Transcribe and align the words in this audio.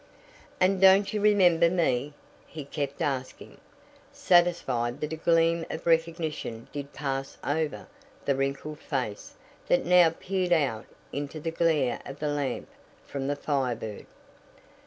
"And 0.59 0.81
don't 0.81 1.13
you 1.13 1.21
remember 1.21 1.69
me?" 1.69 2.15
he 2.47 2.65
kept 2.65 3.03
asking, 3.03 3.59
satisfied 4.11 4.99
that 4.99 5.13
a 5.13 5.15
gleam 5.15 5.63
of 5.69 5.85
recognition 5.85 6.67
did 6.73 6.91
pass 6.91 7.37
over 7.43 7.85
the 8.25 8.35
wrinkled 8.35 8.79
face 8.79 9.35
that 9.67 9.85
now 9.85 10.09
peered 10.09 10.53
out 10.53 10.85
into 11.13 11.39
the 11.39 11.51
glare 11.51 11.99
of 12.03 12.17
the 12.17 12.29
lamp 12.29 12.67
from 13.05 13.27
the 13.27 13.35
Fire 13.35 13.75
Bird. 13.75 14.07